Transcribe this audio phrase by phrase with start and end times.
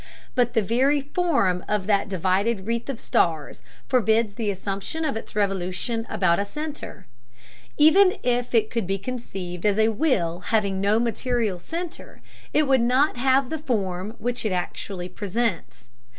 [0.33, 5.35] But the very form of that divided wreath of stars forbids the assumption of its
[5.35, 7.05] revolution about a center.
[7.77, 12.19] Even if it could be conceived as a wheel having no material center
[12.51, 15.87] it would not have the form which it actually presents.